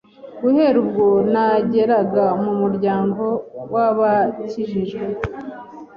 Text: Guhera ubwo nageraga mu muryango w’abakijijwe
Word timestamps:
Guhera 0.41 0.77
ubwo 0.83 1.05
nageraga 1.31 2.25
mu 2.43 2.53
muryango 2.61 3.23
w’abakijijwe 3.73 5.05